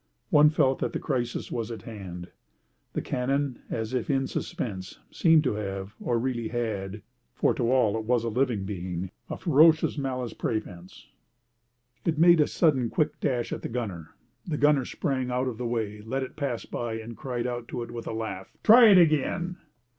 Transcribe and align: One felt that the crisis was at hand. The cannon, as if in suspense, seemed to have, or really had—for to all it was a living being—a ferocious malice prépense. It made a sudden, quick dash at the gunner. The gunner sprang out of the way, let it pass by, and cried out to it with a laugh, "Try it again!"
One 0.31 0.49
felt 0.49 0.79
that 0.79 0.93
the 0.93 0.99
crisis 0.99 1.51
was 1.51 1.69
at 1.69 1.83
hand. 1.83 2.31
The 2.93 3.03
cannon, 3.03 3.59
as 3.69 3.93
if 3.93 4.09
in 4.09 4.25
suspense, 4.25 4.97
seemed 5.11 5.43
to 5.43 5.53
have, 5.53 5.93
or 5.99 6.17
really 6.17 6.47
had—for 6.47 7.53
to 7.53 7.71
all 7.71 7.95
it 7.99 8.05
was 8.05 8.23
a 8.23 8.29
living 8.29 8.65
being—a 8.65 9.37
ferocious 9.37 9.99
malice 9.99 10.33
prépense. 10.33 11.05
It 12.03 12.17
made 12.17 12.39
a 12.41 12.47
sudden, 12.47 12.89
quick 12.89 13.19
dash 13.19 13.53
at 13.53 13.61
the 13.61 13.69
gunner. 13.69 14.15
The 14.47 14.57
gunner 14.57 14.85
sprang 14.85 15.29
out 15.29 15.47
of 15.47 15.59
the 15.59 15.67
way, 15.67 16.01
let 16.01 16.23
it 16.23 16.35
pass 16.35 16.65
by, 16.65 16.95
and 16.95 17.15
cried 17.15 17.45
out 17.45 17.67
to 17.67 17.83
it 17.83 17.91
with 17.91 18.07
a 18.07 18.11
laugh, 18.11 18.57
"Try 18.63 18.87
it 18.89 18.97
again!" 18.97 19.57